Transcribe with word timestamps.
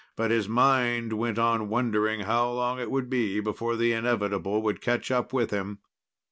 But 0.17 0.31
his 0.31 0.49
mind 0.49 1.13
went 1.13 1.37
on 1.37 1.69
wondering 1.69 2.21
how 2.21 2.49
long 2.49 2.79
it 2.79 2.89
would 2.89 3.07
be 3.07 3.39
before 3.39 3.75
the 3.75 3.93
inevitable 3.93 4.59
would 4.63 4.81
catch 4.81 5.11
up 5.11 5.31
with 5.31 5.51
him. 5.51 5.77